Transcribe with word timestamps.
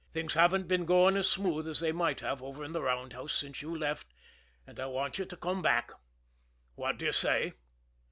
"Things 0.09 0.33
haven't 0.33 0.67
been 0.67 0.85
going 0.85 1.15
as 1.15 1.29
smooth 1.29 1.67
as 1.67 1.79
they 1.79 1.91
might 1.91 2.21
have 2.21 2.41
over 2.41 2.63
in 2.63 2.71
the 2.71 2.81
roundhouse 2.81 3.33
since 3.33 3.61
you 3.61 3.77
left, 3.77 4.07
and 4.65 4.79
I 4.79 4.87
want 4.87 5.19
you 5.19 5.25
to 5.25 5.37
come 5.37 5.61
back. 5.61 5.91
What 6.73 6.97
do 6.97 7.05
you 7.05 7.11
say?" 7.11 7.53